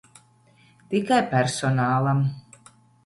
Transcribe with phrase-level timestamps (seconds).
[0.93, 2.25] Tikai personālam.